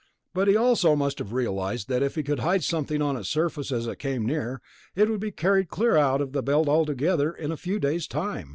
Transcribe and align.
But 0.33 0.47
he 0.47 0.55
also 0.55 0.95
must 0.95 1.19
have 1.19 1.31
realized 1.31 1.87
that 1.87 2.01
if 2.01 2.15
he 2.15 2.23
could 2.23 2.39
hide 2.39 2.63
something 2.63 3.03
on 3.03 3.15
its 3.15 3.29
surface 3.29 3.71
as 3.71 3.85
it 3.85 3.99
came 3.99 4.25
near, 4.25 4.59
it 4.95 5.11
would 5.11 5.19
be 5.19 5.29
carried 5.31 5.67
clear 5.69 5.95
out 5.95 6.21
of 6.21 6.31
the 6.31 6.41
Belt 6.41 6.67
altogether 6.67 7.31
in 7.31 7.51
a 7.51 7.55
few 7.55 7.77
days' 7.77 8.07
time." 8.07 8.49